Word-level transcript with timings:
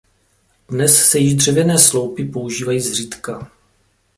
Dnes 0.69 1.09
se 1.11 1.19
již 1.19 1.33
dřevěné 1.35 1.79
sloupy 1.79 2.25
používají 2.25 2.79
zřídka. 2.79 3.51